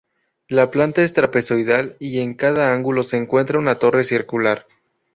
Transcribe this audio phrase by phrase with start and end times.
[0.47, 4.65] La planta es trapezoidal y en cada ángulo se encuentra una torre circular.